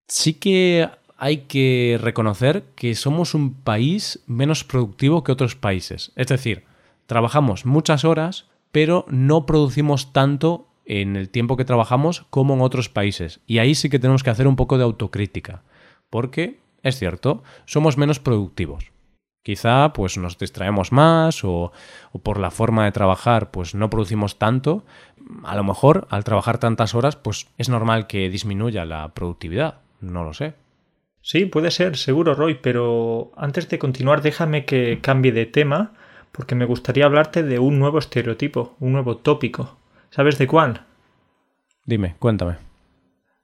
[0.08, 6.12] sí que hay que reconocer que somos un país menos productivo que otros países.
[6.16, 6.67] Es decir,
[7.08, 12.90] trabajamos muchas horas, pero no producimos tanto en el tiempo que trabajamos como en otros
[12.90, 13.42] países.
[13.48, 15.64] Y ahí sí que tenemos que hacer un poco de autocrítica,
[16.10, 18.92] porque es cierto, somos menos productivos.
[19.44, 21.72] Quizá pues nos distraemos más o,
[22.22, 24.86] por la forma de trabajar pues no producimos tanto.
[25.44, 29.80] A lo mejor al trabajar tantas horas pues es normal que disminuya la productividad.
[30.02, 30.56] No lo sé.
[31.22, 35.94] Sí, puede ser, seguro Roy, pero antes de continuar déjame que cambie de tema
[36.32, 39.78] porque me gustaría hablarte de un nuevo estereotipo, un nuevo tópico.
[40.10, 40.86] ¿Sabes de cuál?
[41.86, 42.58] Dime, cuéntame.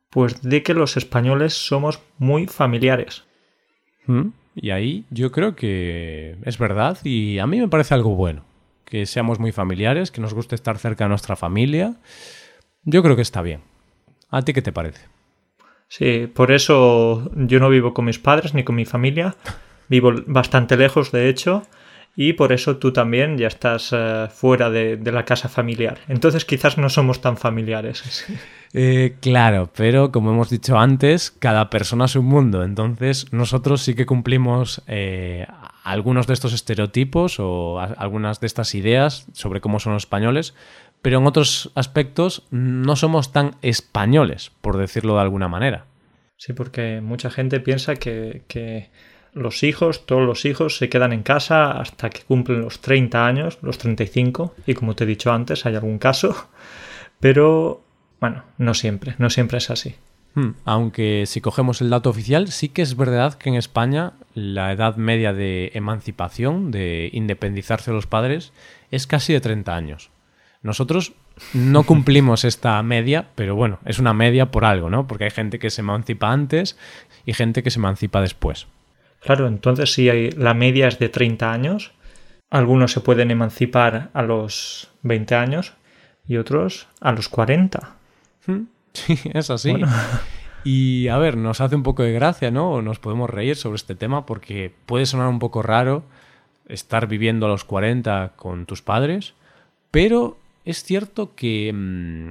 [0.10, 3.24] Pues de que los españoles somos muy familiares.
[4.06, 4.30] ¿Mm?
[4.56, 8.44] Y ahí yo creo que es verdad y a mí me parece algo bueno.
[8.86, 11.96] Que seamos muy familiares, que nos guste estar cerca de nuestra familia.
[12.84, 13.62] Yo creo que está bien.
[14.30, 15.08] ¿A ti qué te parece?
[15.88, 19.36] Sí, por eso yo no vivo con mis padres ni con mi familia.
[19.90, 21.64] Vivo bastante lejos, de hecho,
[22.16, 26.00] y por eso tú también ya estás uh, fuera de, de, la casa familiar.
[26.08, 28.26] Entonces quizás no somos tan familiares.
[28.76, 32.64] Eh, claro, pero como hemos dicho antes, cada persona es un mundo.
[32.64, 35.46] Entonces nosotros sí que cumplimos eh,
[35.84, 40.56] algunos de estos estereotipos o algunas de estas ideas sobre cómo son los españoles,
[41.04, 45.86] pero en otros aspectos no somos tan españoles, por decirlo de alguna manera.
[46.38, 48.90] Sí, porque mucha gente piensa que, que
[49.34, 53.58] los hijos, todos los hijos, se quedan en casa hasta que cumplen los 30 años,
[53.62, 56.50] los 35, y como te he dicho antes, hay algún caso,
[57.20, 57.82] pero
[58.20, 59.96] bueno, no siempre, no siempre es así.
[60.36, 64.72] Hmm, aunque si cogemos el dato oficial, sí que es verdad que en España la
[64.72, 68.52] edad media de emancipación, de independizarse de los padres,
[68.90, 70.10] es casi de 30 años.
[70.64, 71.14] Nosotros
[71.54, 75.06] no cumplimos esta media, pero bueno, es una media por algo, ¿no?
[75.06, 76.78] Porque hay gente que se emancipa antes
[77.26, 78.68] y gente que se emancipa después.
[79.24, 81.92] Claro, entonces si hay, la media es de 30 años,
[82.50, 85.74] algunos se pueden emancipar a los 20 años
[86.28, 87.96] y otros a los 40.
[88.96, 89.72] Sí, es así.
[89.72, 89.88] Bueno.
[90.64, 92.82] Y a ver, nos hace un poco de gracia, ¿no?
[92.82, 96.04] Nos podemos reír sobre este tema porque puede sonar un poco raro
[96.68, 99.34] estar viviendo a los 40 con tus padres,
[99.92, 102.30] pero es cierto que mmm,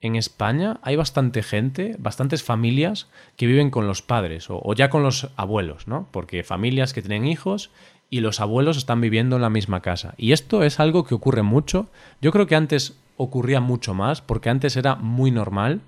[0.00, 5.02] en España hay bastante gente, bastantes familias que viven con los padres o, ya con
[5.02, 6.08] los abuelos, ¿no?
[6.12, 7.70] Porque familias que tienen hijos
[8.08, 10.14] y los abuelos están viviendo en la misma casa.
[10.16, 11.88] Y esto es algo que ocurre mucho.
[12.20, 15.80] Yo creo que antes ocurría mucho más, porque antes era muy normal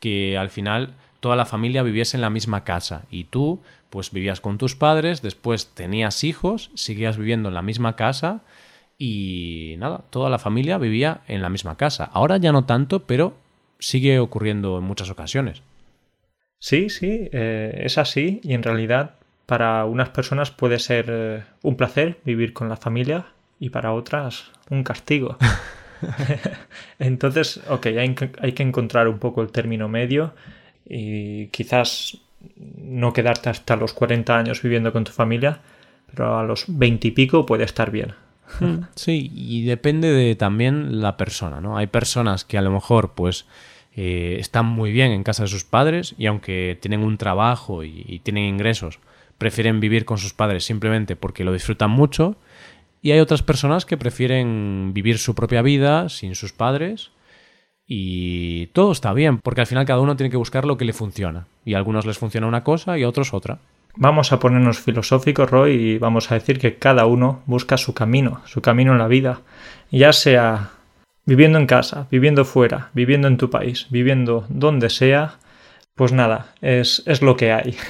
[0.00, 4.40] que al final toda la familia viviese en la misma casa y tú pues vivías
[4.40, 8.40] con tus padres, después tenías hijos, seguías viviendo en la misma casa
[8.96, 12.08] y nada, toda la familia vivía en la misma casa.
[12.12, 13.34] Ahora ya no tanto, pero
[13.80, 15.62] sigue ocurriendo en muchas ocasiones.
[16.58, 19.14] Sí, sí, eh, es así y en realidad
[19.46, 23.26] para unas personas puede ser eh, un placer vivir con la familia
[23.58, 25.36] y para otras un castigo.
[26.98, 30.34] Entonces, ok, hay que, hay que encontrar un poco el término medio
[30.88, 32.18] y quizás
[32.56, 35.60] no quedarte hasta los 40 años viviendo con tu familia,
[36.10, 38.14] pero a los 20 y pico puede estar bien.
[38.96, 41.76] Sí, y depende de también la persona, ¿no?
[41.76, 43.46] Hay personas que a lo mejor, pues,
[43.96, 48.04] eh, están muy bien en casa de sus padres y aunque tienen un trabajo y,
[48.06, 48.98] y tienen ingresos,
[49.38, 52.36] prefieren vivir con sus padres simplemente porque lo disfrutan mucho
[53.02, 57.10] y hay otras personas que prefieren vivir su propia vida sin sus padres
[57.92, 60.92] y todo está bien, porque al final cada uno tiene que buscar lo que le
[60.92, 61.48] funciona.
[61.64, 63.58] Y a algunos les funciona una cosa y a otros otra.
[63.96, 68.42] Vamos a ponernos filosóficos, Roy, y vamos a decir que cada uno busca su camino,
[68.44, 69.40] su camino en la vida.
[69.90, 70.70] Ya sea
[71.24, 75.38] viviendo en casa, viviendo fuera, viviendo en tu país, viviendo donde sea,
[75.94, 77.76] pues nada, es, es lo que hay.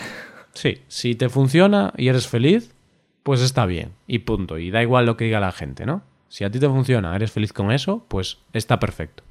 [0.53, 2.75] Sí, si te funciona y eres feliz,
[3.23, 3.93] pues está bien.
[4.09, 4.59] Y punto.
[4.59, 6.03] Y da igual lo que diga la gente, ¿no?
[6.29, 9.23] Si a ti te funciona, eres feliz con eso, pues está perfecto.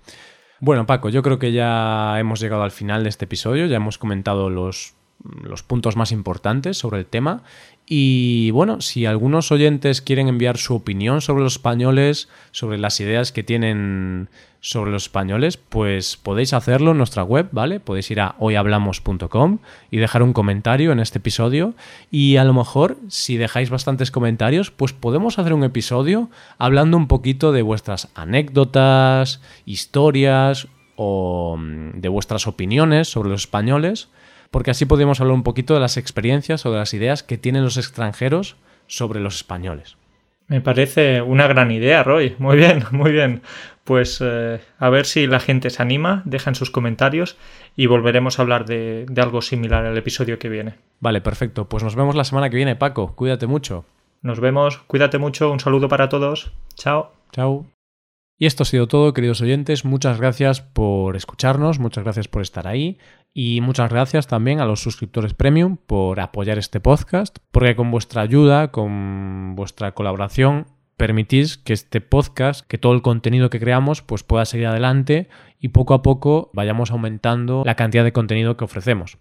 [0.60, 3.98] Bueno, Paco, yo creo que ya hemos llegado al final de este episodio, ya hemos
[3.98, 7.44] comentado los, los puntos más importantes sobre el tema.
[7.86, 13.32] Y bueno, si algunos oyentes quieren enviar su opinión sobre los españoles, sobre las ideas
[13.32, 14.30] que tienen
[14.62, 17.80] sobre los españoles, pues podéis hacerlo en nuestra web, ¿vale?
[17.80, 21.74] Podéis ir a hoyhablamos.com y dejar un comentario en este episodio
[22.12, 27.08] y a lo mejor si dejáis bastantes comentarios, pues podemos hacer un episodio hablando un
[27.08, 34.10] poquito de vuestras anécdotas, historias o mm, de vuestras opiniones sobre los españoles,
[34.52, 37.64] porque así podemos hablar un poquito de las experiencias o de las ideas que tienen
[37.64, 38.56] los extranjeros
[38.88, 39.98] sobre los españoles.
[40.48, 42.36] Me parece una gran idea, Roy.
[42.40, 43.44] Muy bien, muy bien.
[43.84, 47.38] Pues eh, a ver si la gente se anima, dejan sus comentarios
[47.76, 50.76] y volveremos a hablar de, de algo similar al episodio que viene.
[51.00, 51.70] Vale, perfecto.
[51.70, 53.16] Pues nos vemos la semana que viene, Paco.
[53.16, 53.86] Cuídate mucho.
[54.22, 56.52] Nos vemos, cuídate mucho, un saludo para todos.
[56.76, 57.14] Chao.
[57.32, 57.66] Chao.
[58.38, 59.86] Y esto ha sido todo, queridos oyentes.
[59.86, 62.98] Muchas gracias por escucharnos, muchas gracias por estar ahí
[63.34, 68.22] y muchas gracias también a los suscriptores premium por apoyar este podcast, porque con vuestra
[68.22, 70.68] ayuda, con vuestra colaboración,
[70.98, 75.70] permitís que este podcast, que todo el contenido que creamos, pues pueda seguir adelante y
[75.70, 79.18] poco a poco vayamos aumentando la cantidad de contenido que ofrecemos.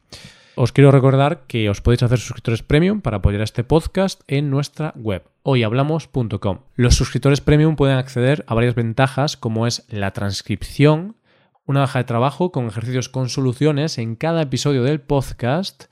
[0.56, 4.92] Os quiero recordar que os podéis hacer suscriptores premium para apoyar este podcast en nuestra
[4.96, 6.58] web hoyhablamos.com.
[6.74, 11.16] Los suscriptores premium pueden acceder a varias ventajas como es la transcripción,
[11.68, 15.84] una hoja de trabajo con ejercicios con soluciones en cada episodio del podcast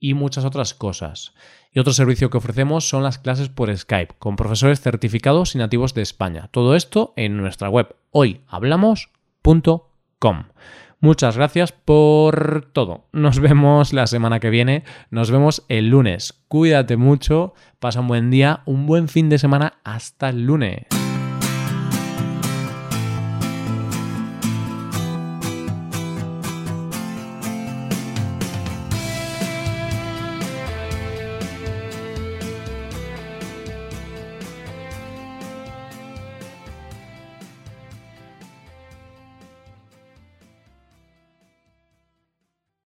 [0.00, 1.32] y muchas otras cosas.
[1.72, 5.94] Y otro servicio que ofrecemos son las clases por Skype con profesores certificados y nativos
[5.94, 6.48] de España.
[6.50, 10.44] Todo esto en nuestra web hoyhablamos.com.
[10.98, 13.04] Muchas gracias por todo.
[13.12, 14.82] Nos vemos la semana que viene.
[15.10, 16.42] Nos vemos el lunes.
[16.48, 17.54] Cuídate mucho.
[17.78, 19.74] Pasa un buen día, un buen fin de semana.
[19.84, 20.99] Hasta el lunes.